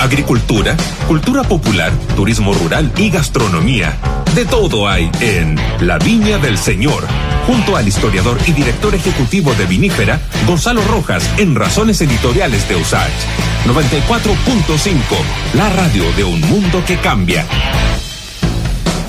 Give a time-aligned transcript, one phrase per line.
[0.00, 0.76] agricultura,
[1.06, 3.96] cultura popular, turismo rural y gastronomía.
[4.34, 7.06] De todo hay en La Viña del Señor,
[7.46, 13.10] junto al historiador y director ejecutivo de Vinífera, Gonzalo Rojas, en Razones Editoriales de USACH.
[13.66, 15.00] 94.5,
[15.54, 17.46] la radio de un mundo que cambia.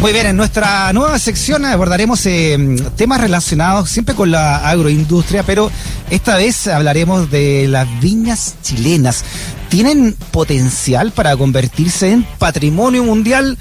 [0.01, 2.57] Muy bien, en nuestra nueva sección abordaremos eh,
[2.97, 5.69] temas relacionados siempre con la agroindustria, pero
[6.09, 9.23] esta vez hablaremos de las viñas chilenas.
[9.69, 13.59] ¿Tienen potencial para convertirse en patrimonio mundial?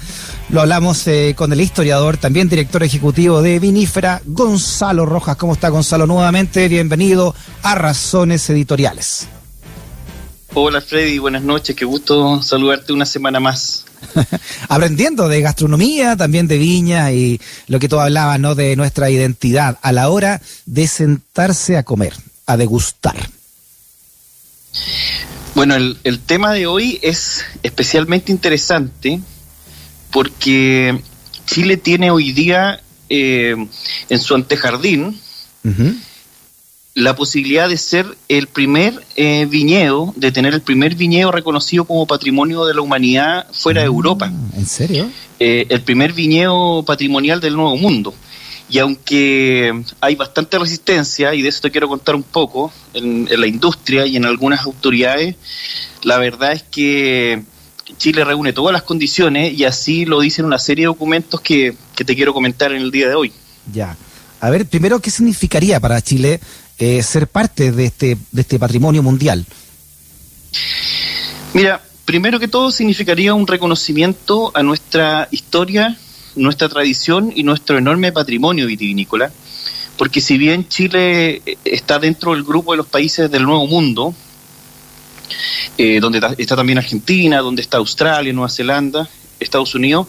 [0.49, 5.37] Lo hablamos eh, con el historiador, también director ejecutivo de Vinífera, Gonzalo Rojas.
[5.37, 6.07] ¿Cómo está Gonzalo?
[6.07, 9.27] Nuevamente, bienvenido a Razones Editoriales.
[10.55, 13.85] Hola Freddy, buenas noches, qué gusto saludarte una semana más.
[14.67, 18.55] Aprendiendo de gastronomía, también de viña y lo que tú hablabas, ¿no?
[18.55, 22.13] De nuestra identidad a la hora de sentarse a comer,
[22.45, 23.15] a degustar.
[25.55, 29.19] Bueno, el, tema de hoy es especialmente interesante
[30.11, 31.01] porque
[31.45, 33.55] Chile tiene hoy día eh,
[34.09, 35.19] en su antejardín
[36.93, 42.05] la posibilidad de ser el primer eh, viñedo, de tener el primer viñedo reconocido como
[42.05, 44.31] patrimonio de la humanidad fuera de ah, Europa.
[44.55, 45.09] ¿En serio?
[45.39, 48.13] Eh, el primer viñedo patrimonial del Nuevo Mundo.
[48.69, 53.47] Y aunque hay bastante resistencia, y de eso te quiero contar un poco, en, la
[53.47, 55.35] industria y en algunas autoridades,
[56.03, 57.43] la verdad es que
[57.97, 62.05] Chile reúne todas las condiciones y así lo dicen una serie de documentos que, que
[62.05, 63.33] te quiero comentar en el día de hoy.
[63.73, 63.97] Ya.
[64.39, 66.39] A ver, primero, ¿qué significaría para Chile
[66.81, 69.45] eh, ser parte de este, de este patrimonio mundial?
[71.53, 75.95] Mira, primero que todo significaría un reconocimiento a nuestra historia,
[76.35, 79.31] nuestra tradición y nuestro enorme patrimonio vitivinícola,
[79.95, 84.15] porque si bien Chile eh, está dentro del grupo de los países del Nuevo Mundo,
[85.77, 89.07] eh, donde está también Argentina, donde está Australia, Nueva Zelanda,
[89.39, 90.07] Estados Unidos,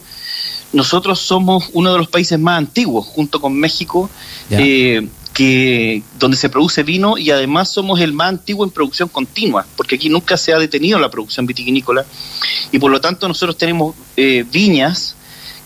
[0.73, 4.09] nosotros somos uno de los países más antiguos, junto con México,
[5.33, 9.97] que donde se produce vino y además somos el más antiguo en producción continua, porque
[9.97, 12.05] aquí nunca se ha detenido la producción vitivinícola
[12.71, 15.17] y por lo tanto nosotros tenemos eh, viñas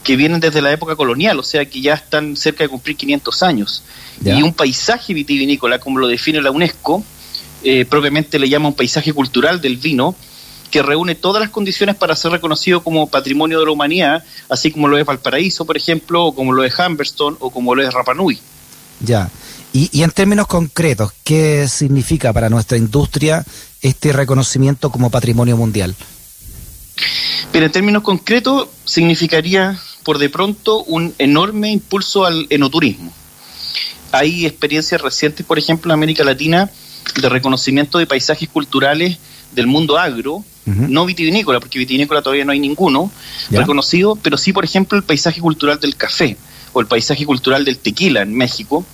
[0.05, 3.43] que vienen desde la época colonial, o sea que ya están cerca de cumplir 500
[3.43, 3.83] años.
[4.25, 7.05] Y un paisaje vitivinícola, como lo define la UNESCO,
[7.65, 10.15] eh, propiamente le llama un paisaje cultural del vino,
[10.71, 14.87] que reúne todas las condiciones para ser reconocido como patrimonio de la humanidad, así como
[14.87, 18.39] lo es Valparaíso, por ejemplo, o como lo es Humberstone, o como lo es Rapanui.
[19.01, 19.29] Ya.
[19.73, 23.45] Y, en términos concretos, ¿qué significa para nuestra industria
[23.83, 25.95] este reconocimiento como patrimonio mundial?
[27.53, 33.13] Pero en términos concretos significaría por de pronto un enorme impulso al enoturismo.
[34.13, 36.71] Hay experiencias recientes, por ejemplo, en América Latina,
[37.21, 39.19] de reconocimiento de paisajes culturales
[39.55, 43.11] del mundo agro, no vitivinícola, porque vitivinícola todavía no hay ninguno
[43.51, 46.37] reconocido, pero sí, por ejemplo, el paisaje cultural del café
[46.77, 48.85] o el paisaje cultural del tequila en México.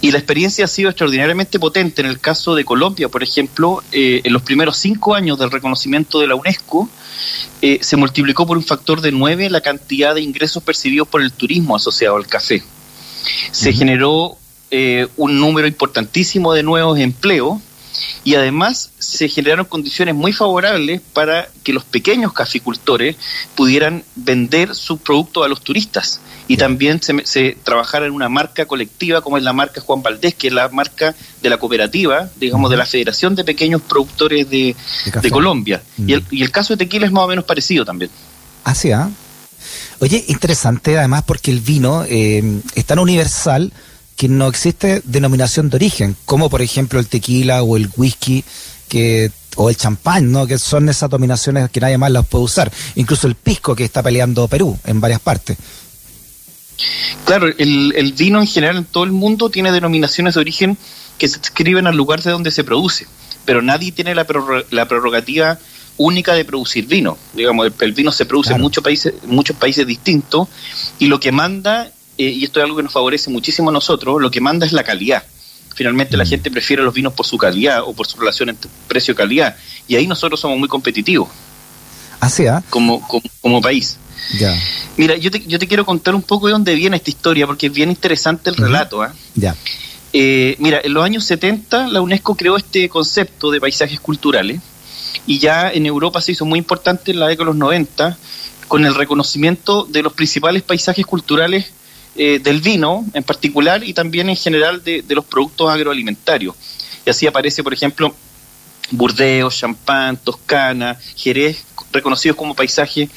[0.00, 2.02] Y la experiencia ha sido extraordinariamente potente.
[2.02, 6.18] En el caso de Colombia, por ejemplo, eh, en los primeros cinco años del reconocimiento
[6.18, 6.88] de la UNESCO,
[7.62, 11.30] eh, se multiplicó por un factor de nueve la cantidad de ingresos percibidos por el
[11.30, 12.60] turismo asociado al café.
[13.52, 14.36] Se generó
[14.72, 17.60] eh, un número importantísimo de nuevos empleos
[18.24, 23.16] y además se generaron condiciones muy favorables para que los pequeños caficultores
[23.54, 28.66] pudieran vender sus productos a los turistas y también se, se, trabajara en una marca
[28.66, 32.70] colectiva como es la marca Juan Valdés, que es la marca de la cooperativa, digamos,
[32.70, 34.74] de la Federación de Pequeños Productores de,
[35.30, 35.80] Colombia.
[35.96, 38.10] Y, el, y el caso de tequila es más o menos parecido también.
[38.64, 39.08] Ah, sí, ¿ah?
[40.00, 42.42] Oye, interesante además porque el vino eh,
[42.74, 43.72] es tan universal
[44.20, 48.44] que no existe denominación de origen, como por ejemplo el tequila o el whisky
[48.86, 50.46] que o el champán, ¿no?
[50.46, 52.70] Que son esas dominaciones que nadie más las puede usar.
[52.96, 55.56] Incluso el pisco que está peleando Perú en varias partes.
[57.24, 60.76] Claro, el, vino en general en todo el mundo tiene denominaciones de origen
[61.16, 63.06] que se escriben al lugar de donde se produce,
[63.46, 65.58] pero nadie tiene la, prerrogativa
[65.96, 67.16] única de producir vino.
[67.32, 70.46] Digamos, el, vino se produce en muchos países, muchos países distintos
[70.98, 71.90] y lo que manda
[72.20, 74.72] eh, y esto es algo que nos favorece muchísimo a nosotros, lo que manda es
[74.72, 75.24] la calidad.
[75.74, 76.26] Finalmente la mm.
[76.26, 79.56] gente prefiere los vinos por su calidad o por su relación entre precio-calidad.
[79.88, 81.30] Y ahí nosotros somos muy competitivos.
[82.20, 82.62] Así, ¿ah?
[82.68, 83.00] como,
[83.40, 83.96] como, país.
[84.38, 84.54] Ya.
[84.98, 87.68] Mira, yo te, yo te quiero contar un poco de dónde viene esta historia, porque
[87.68, 89.02] es bien interesante el relato.
[89.02, 89.14] ¿ah?
[89.34, 89.56] Ya.
[90.12, 94.60] Eh, mira, en los años 70 la UNESCO creó este concepto de paisajes culturales
[95.26, 98.18] y ya en Europa se hizo muy importante en la década de los 90
[98.68, 101.72] con el reconocimiento de los principales paisajes culturales
[102.22, 106.54] eh, del vino en particular y también en general de, los productos agroalimentarios.
[107.06, 108.14] Y así aparece, por ejemplo,
[108.90, 113.08] Burdeos, Champán, Toscana, Jerez, reconocidos como paisaje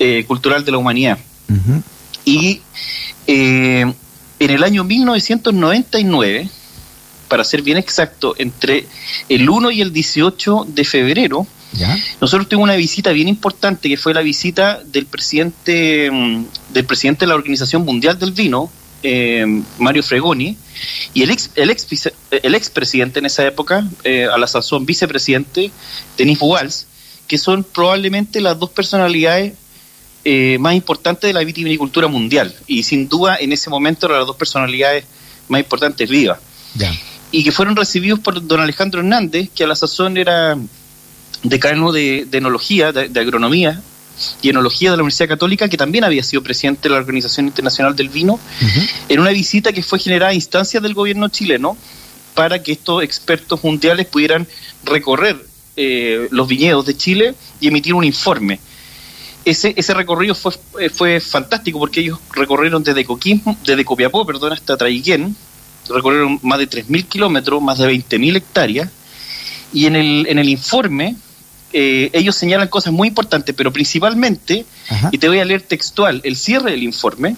[0.00, 1.16] eh, cultural de la humanidad.
[2.24, 2.60] Y
[3.28, 3.94] eh,
[4.40, 6.48] en el año 1999,
[7.28, 8.84] para ser bien exacto, entre
[9.28, 11.46] el 1 y el 18 de febrero,
[12.20, 17.20] nosotros tuvimos una visita bien importante que fue la visita del presidente mm, del presidente
[17.20, 18.70] de la Organización Mundial del Vino,
[19.02, 19.46] eh,
[19.78, 20.56] Mario Fregoni,
[21.14, 21.86] y el ex, el ex,
[22.30, 25.70] el ex presidente en esa época, eh, a la sazón vicepresidente,
[26.16, 26.86] Denis Walls,
[27.26, 29.54] que son probablemente las dos personalidades
[30.24, 34.26] eh, más importantes de la vitivinicultura mundial, y sin duda en ese momento eran las
[34.26, 35.04] dos personalidades
[35.48, 36.38] más importantes vivas.
[37.32, 40.56] Y que fueron recibidos por don Alejandro Hernández, que a la sazón era
[41.42, 43.80] decano de, de enología, de, agronomía
[44.42, 47.96] y enología de la Universidad Católica, que también había sido presidente de la Organización Internacional
[47.96, 48.38] del Vino,
[49.08, 51.76] en una visita que fue generada a instancias del gobierno chileno
[52.34, 54.46] para que estos expertos mundiales pudieran
[54.84, 55.36] recorrer
[55.76, 58.60] eh, los viñedos de Chile y emitir un informe.
[59.44, 64.52] Ese, ese recorrido fue, eh, fue fantástico porque ellos recorrieron desde Coquimbo, desde Copiapó, perdón,
[64.52, 65.34] hasta Traiquén,
[65.88, 68.90] recorrieron más de 3.000 kilómetros, más de 20.000 hectáreas,
[69.72, 71.16] y en el, en el informe
[71.72, 74.64] eh, ellos señalan cosas muy importantes, pero principalmente,
[75.12, 77.36] y te voy a leer textual, el cierre del informe,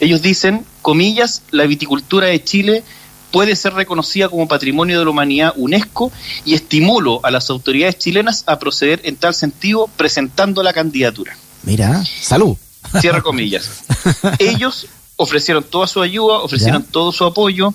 [0.00, 2.82] ellos dicen, comillas, la viticultura de Chile
[3.30, 6.12] puede ser reconocida como Patrimonio de la Humanidad UNESCO
[6.44, 11.36] y estimulo a las autoridades chilenas a proceder en tal sentido presentando la candidatura.
[11.64, 12.56] Mira, salud.
[13.00, 13.82] Cierra comillas.
[14.38, 17.72] Ellos ofrecieron toda su ayuda, ofrecieron todo su apoyo,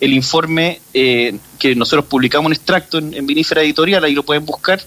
[0.00, 4.80] el informe eh, que nosotros publicamos un extracto en, Vinífera Editorial, ahí lo pueden buscar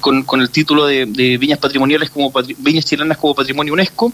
[0.00, 1.04] con, el título de,
[1.38, 4.12] Viñas Patrimoniales como Viñas Chilenas como Patrimonio UNESCO.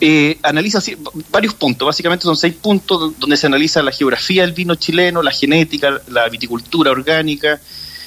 [0.00, 0.80] Eh, analiza
[1.30, 5.30] varios puntos, básicamente son seis puntos donde se analiza la geografía del vino chileno, la
[5.30, 7.60] genética, la viticultura orgánica,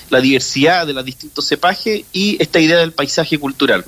[0.09, 3.85] la diversidad de los distintos cepajes y esta idea del paisaje cultural.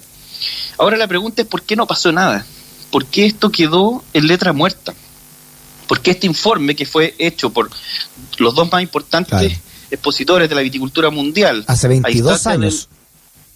[0.77, 2.45] Ahora la pregunta es por qué no pasó nada,
[2.91, 4.93] por qué esto quedó en letra muerta
[5.87, 7.69] porque este informe que fue hecho por
[8.37, 11.63] los dos más importantes expositores de la viticultura mundial.
[11.67, 12.89] Hace 22 años.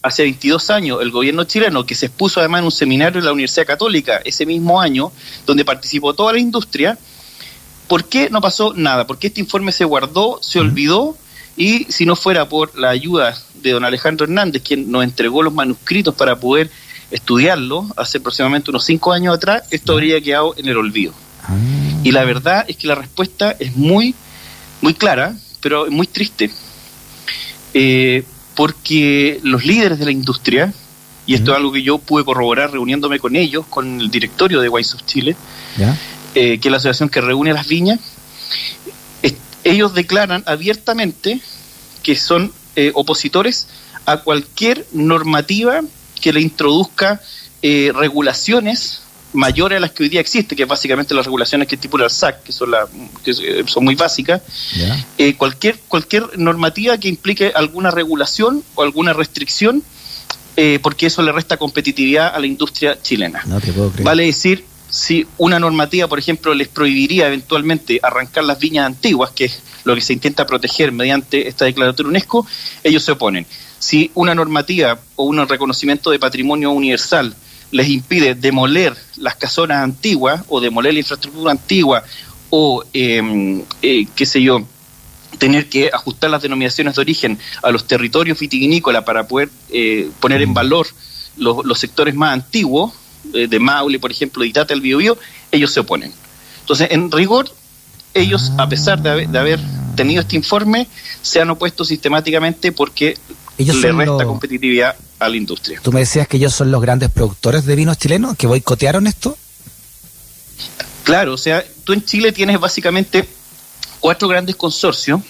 [0.01, 3.33] hace 22 años, el gobierno chileno, que se expuso además en un seminario en la
[3.33, 5.11] Universidad Católica ese mismo año,
[5.45, 6.97] donde participó toda la industria,
[7.87, 9.05] ¿por qué no pasó nada?
[9.05, 11.17] Porque este informe se guardó, se olvidó,
[11.57, 15.53] y si no fuera por la ayuda de don Alejandro Hernández, quien nos entregó los
[15.53, 16.71] manuscritos para poder
[17.11, 21.13] estudiarlo hace aproximadamente unos cinco años atrás, esto habría quedado en el olvido.
[21.43, 21.55] Ah.
[22.03, 24.15] Y la verdad es que la respuesta es muy,
[24.81, 26.51] muy clara, pero muy triste.
[27.73, 28.23] Eh,
[28.55, 30.73] porque los líderes de la industria,
[31.25, 34.69] y esto es algo que yo pude corroborar reuniéndome con ellos, con el directorio de
[34.69, 35.35] Wines of Chile,
[36.35, 37.99] eh, que es la asociación que reúne las viñas,
[39.63, 41.39] ellos declaran abiertamente
[42.03, 43.67] que son eh, opositores
[44.05, 45.81] a cualquier normativa
[46.21, 47.19] que le introduzca
[47.61, 49.01] regulaciones
[49.33, 52.11] mayores a las que hoy día existe, que es básicamente las regulaciones que estipula el
[52.11, 52.87] SAC, que son, la,
[53.23, 53.33] que
[53.65, 54.41] son muy básicas,
[55.17, 59.83] eh, cualquier, cualquier normativa que implique alguna regulación o alguna restricción,
[60.57, 63.41] eh, porque eso le resta competitividad a la industria chilena.
[64.03, 69.45] Vale decir, si una normativa, por ejemplo, les prohibiría eventualmente arrancar las viñas antiguas, que
[69.45, 72.45] es lo que se intenta proteger mediante esta declaratoria UNESCO,
[72.83, 73.45] ellos se oponen.
[73.81, 77.35] Si una normativa o un reconocimiento de patrimonio universal
[77.71, 82.03] les impide demoler las casonas antiguas o demoler la infraestructura antigua
[82.51, 84.63] o, em, eh, qué sé yo,
[85.39, 90.43] tener que ajustar las denominaciones de origen a los territorios vitivinícolas para poder eh, poner
[90.43, 90.85] en valor
[91.37, 92.93] los, sectores más antiguos,
[93.33, 95.17] eh, de Maule, por ejemplo, de Itata, el Biobío,
[95.51, 96.13] ellos se oponen.
[96.59, 97.49] Entonces, en rigor,
[98.13, 99.59] ellos, a pesar de de haber
[99.95, 100.87] tenido este informe,
[101.23, 103.17] se han opuesto sistemáticamente porque
[103.57, 105.79] le resta competitividad a la industria.
[105.83, 109.37] Tú me decías que ellos son los grandes productores de vinos chilenos que boicotearon esto.
[111.03, 113.27] Claro, o sea, tú en Chile tienes básicamente
[113.99, 115.21] cuatro grandes consorcios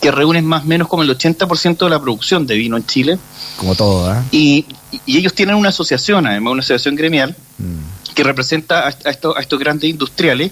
[0.00, 3.18] que reúnen más o menos como el 80% de la producción de vino en Chile.
[3.56, 4.22] Como todo, ¿eh?
[4.32, 4.66] Y,
[5.06, 8.14] ellos tienen una asociación, además una asociación gremial, mm.
[8.14, 10.50] que representa a, estos, a estos grandes industriales.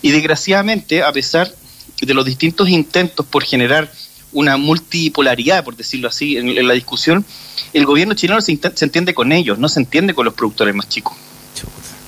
[0.00, 1.52] Y desgraciadamente, a pesar
[2.00, 3.90] de los distintos intentos por generar
[4.36, 7.24] una multipolaridad, por decirlo así, en, la discusión,
[7.72, 11.16] el gobierno chileno se, entiende con ellos, no se entiende con los productores más chicos.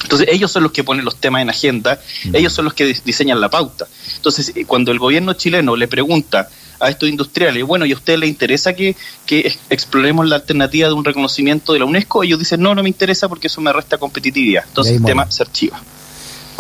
[0.03, 2.37] Entonces ellos son los que ponen los temas en agenda, mm.
[2.37, 3.87] ellos son los que diseñan la pauta.
[4.17, 8.19] Entonces eh, cuando el gobierno chileno le pregunta a estos industriales, bueno, ¿y a usted
[8.19, 8.95] le interesa que,
[9.71, 12.23] exploremos la alternativa de un reconocimiento de la UNESCO?
[12.25, 14.65] Ellos dicen, no, no me interesa porque eso me resta competitividad.
[14.69, 15.81] Entonces el tema se archiva.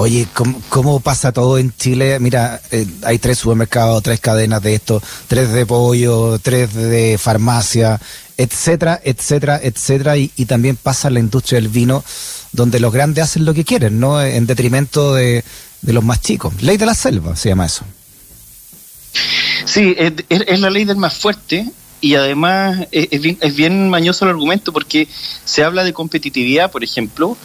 [0.00, 0.28] Oye,
[0.68, 2.20] ¿cómo, pasa todo en Chile?
[2.20, 8.00] Mira, eh, hay tres supermercados, tres cadenas de esto, tres de pollo, tres de farmacia,
[8.36, 12.04] etcétera, etcétera, etcétera, y, también pasa la industria del vino,
[12.52, 14.22] donde los grandes hacen lo que quieren, ¿no?
[14.22, 15.42] En detrimento de,
[15.82, 16.62] los más chicos.
[16.62, 17.84] Ley de la selva se llama eso.
[19.64, 21.68] Sí, es, la ley del más fuerte
[22.00, 25.08] y además es, bien, es bien mañoso el argumento porque
[25.44, 27.36] se habla de competitividad, por ejemplo,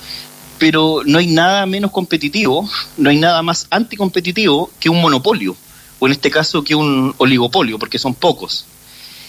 [0.59, 5.55] pero no hay nada menos competitivo, no hay nada más anticompetitivo que un monopolio,
[5.99, 8.65] o en este caso que un oligopolio, porque son pocos.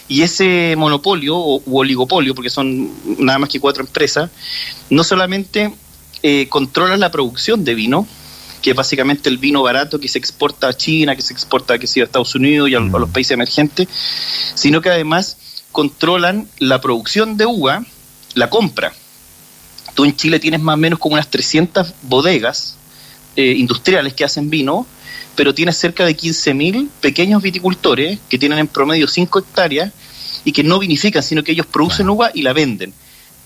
[0.07, 4.31] Y ese monopolio o, u oligopolio, porque son nada más que cuatro empresas,
[4.91, 5.73] no solamente
[6.23, 8.07] eh, controlan la producción de vino,
[8.65, 11.87] que es básicamente el vino barato que se exporta a China, que se exporta que
[11.87, 13.89] a Estados Unidos y a, los países emergentes,
[14.55, 15.37] sino que además
[15.71, 17.85] controlan la producción de uva,
[18.35, 18.95] la compra.
[19.95, 22.77] Tú en Chile tienes más o menos como unas 300 bodegas
[23.37, 24.87] eh, industriales que hacen vino,
[25.37, 29.93] pero tienes cerca de 15.000 pequeños viticultores que tienen en promedio 5 hectáreas
[30.45, 32.93] y que no vinifican, sino que ellos producen uva y la venden.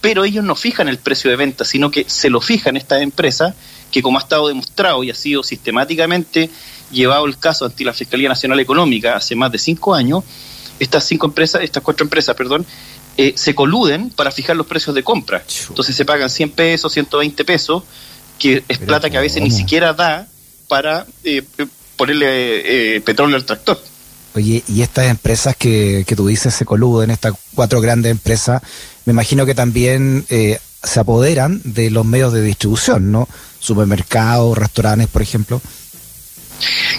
[0.00, 3.54] Pero ellos no fijan el precio de venta, sino que se lo fijan estas empresas,
[3.90, 6.50] que como ha estado demostrado y ha sido sistemáticamente
[6.90, 10.24] llevado el caso ante la Fiscalía Nacional Económica hace más de cinco años,
[10.78, 12.64] estas cinco empresas, estas cuatro empresas, perdón,
[13.20, 15.42] eh, se coluden para fijar los precios de compra.
[15.68, 17.82] Entonces se pagan 100 pesos, 120 pesos,
[18.38, 20.28] que es plata que a veces ni siquiera da
[20.68, 21.42] para eh,
[21.96, 23.82] ponerle eh, petróleo al tractor.
[24.36, 28.62] Oye, y estas empresas que, que tú dices se coluden, estas cuatro grandes empresas,
[29.04, 33.28] me imagino que también se apoderan de los medios de distribución, ¿no?
[33.58, 35.60] Supermercados, restaurantes, por ejemplo.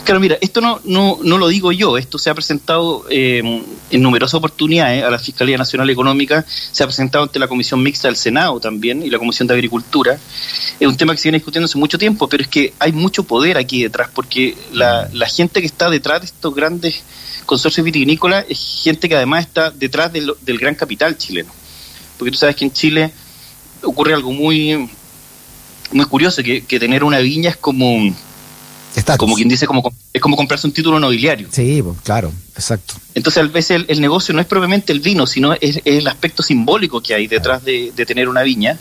[0.04, 3.62] Claro, mira, esto no, no, no lo digo yo, esto se ha presentado eh,
[3.92, 8.08] en numerosas oportunidades a la Fiscalía Nacional Económica, se ha presentado ante la Comisión Mixta
[8.08, 10.18] del Senado también y la Comisión de Agricultura.
[10.80, 13.24] Es un tema que se viene discutiendo hace mucho tiempo, pero es que hay mucho
[13.24, 17.04] poder aquí detrás, porque la, la gente que está detrás de estos grandes
[17.46, 21.52] consorcios vitivinícolas es gente que además está detrás del, del gran capital chileno.
[22.18, 23.12] Porque tú sabes que en Chile
[23.84, 24.90] ocurre algo muy,
[25.92, 28.14] muy curioso, que, que tener una viña es como
[29.18, 31.48] como quien dice, como, es como comprarse un título nobiliario.
[31.52, 32.96] Sí, pues, claro, exacto.
[33.14, 37.02] Entonces, a veces el, negocio no es propiamente el vino, sino es, el aspecto simbólico
[37.02, 38.78] que hay detrás de, tener una viña.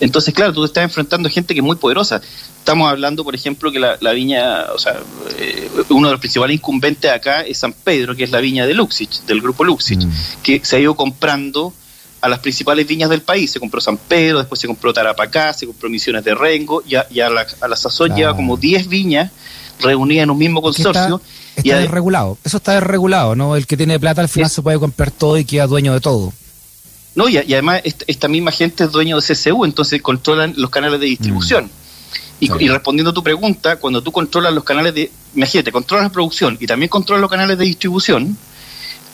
[0.00, 2.20] Entonces, claro, tú te estás enfrentando a gente que es muy poderosa.
[2.58, 4.96] Estamos hablando, por ejemplo, que la, viña, o sea,
[5.38, 8.74] eh, uno de los principales incumbentes acá es San Pedro, que es la viña de
[8.74, 10.42] Luxich, del grupo Luxich, mm.
[10.42, 11.72] que se ha ido comprando
[12.20, 13.50] a las principales viñas del país.
[13.50, 17.30] Se compró San Pedro, después se compró Tarapacá, se compró Misiones de Rengo, y a,
[17.30, 19.30] la, a la sazón lleva como 10 viñas
[19.80, 21.20] reunidas en un mismo consorcio.
[21.56, 23.56] Está, está desregulado, eso está desregulado, ¿no?
[23.56, 26.32] El que tiene plata al final se puede comprar todo y queda dueño de todo.
[27.14, 31.06] No, y, además esta, misma gente es dueño de CCU, entonces controlan los canales de
[31.06, 31.64] distribución.
[31.64, 32.60] Mm.
[32.60, 36.56] Y, respondiendo a tu pregunta, cuando tú controlas los canales de, imagínate, controlas la producción
[36.60, 38.38] y también controlas los canales de distribución,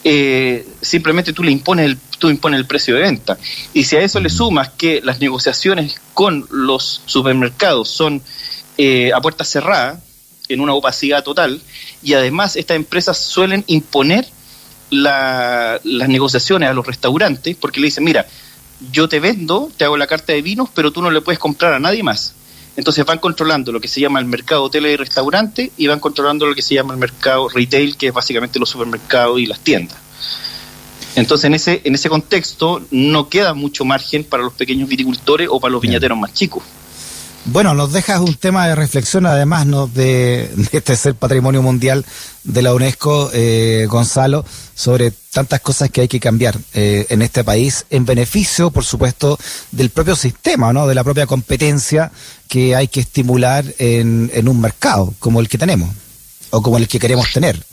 [0.07, 3.39] eh, simplemente tú le impones el, tú impones el precio de venta.
[3.73, 8.21] Y si a eso le sumas que las negociaciones con los supermercados son
[8.77, 9.99] eh, a puertas cerradas,
[10.47, 11.59] en una opacidad total,
[12.03, 14.27] y además estas empresas suelen imponer
[14.91, 18.27] las negociaciones a los restaurantes, porque le dicen, mira,
[18.91, 21.73] yo te vendo, te hago la carta de vinos, pero tú no le puedes comprar
[21.73, 22.35] a nadie más.
[22.77, 26.45] Entonces van controlando lo que se llama el mercado hotel y restaurante y van controlando
[26.45, 29.97] lo que se llama el mercado retail, que es básicamente los supermercados y las tiendas.
[31.15, 35.59] Entonces, en ese, en ese contexto, no queda mucho margen para los pequeños viticultores o
[35.59, 36.63] para los viñateros más chicos.
[37.47, 39.85] Bueno, nos dejas un tema de reflexión, además ¿no?
[39.85, 42.03] de, este ser patrimonio mundial
[42.43, 47.43] de la UNESCO, eh, Gonzalo, sobre tantas cosas que hay que cambiar eh, en este
[47.43, 49.37] país, en beneficio, por supuesto,
[49.71, 50.87] del propio sistema, ¿no?
[50.87, 52.11] de la propia competencia
[52.47, 55.89] que hay que estimular en, en un mercado como el que tenemos
[56.49, 57.63] o como el que queremos tener.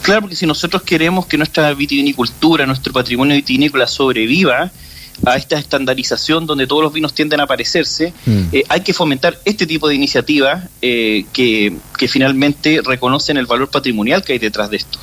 [0.00, 4.70] Claro, porque si nosotros queremos que nuestra vitivinicultura, nuestro patrimonio vitivinícola sobreviva
[5.24, 8.42] a esta estandarización donde todos los vinos tienden a parecerse, mm.
[8.52, 13.68] eh, hay que fomentar este tipo de iniciativas eh, que, que finalmente reconocen el valor
[13.68, 14.98] patrimonial que hay detrás de esto.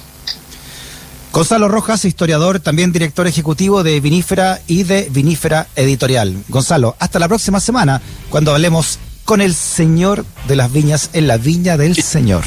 [1.32, 6.36] Gonzalo Rojas, historiador, también director ejecutivo de Vinífera y de Vinífera Editorial.
[6.48, 11.38] Gonzalo, hasta la próxima semana, cuando hablemos con el Señor de las Viñas en la
[11.38, 12.44] Viña del Señor.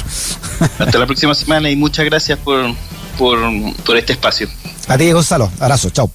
[0.79, 2.75] Hasta la próxima semana y muchas gracias por,
[3.19, 3.39] por,
[3.85, 4.49] por este espacio.
[4.89, 5.53] A ti, Gonzalo.
[5.61, 5.91] Abrazo.
[5.91, 6.11] Chao.